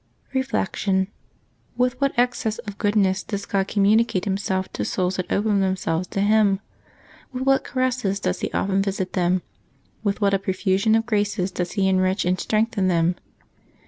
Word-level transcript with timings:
Reflection.— 0.33 1.09
^With 1.77 1.93
what 1.99 2.17
excess 2.17 2.57
of 2.57 2.79
goodness 2.79 3.21
does 3.21 3.45
God 3.45 3.67
communicate 3.67 4.25
Himself 4.25 4.73
to 4.73 4.83
souls 4.83 5.17
that 5.17 5.31
open 5.31 5.59
themselves 5.59 6.07
to 6.07 6.21
Him! 6.21 6.59
With 7.31 7.43
what 7.43 7.63
caresses 7.63 8.19
does 8.19 8.39
He 8.39 8.51
often 8.51 8.81
visit 8.81 9.13
them! 9.13 9.43
With 10.03 10.19
what 10.19 10.33
a 10.33 10.39
profusion 10.39 10.95
of 10.95 11.05
graces 11.05 11.51
does 11.51 11.73
He 11.73 11.87
enrich 11.87 12.25
and 12.25 12.39
strengthen 12.39 12.87
them! 12.87 13.13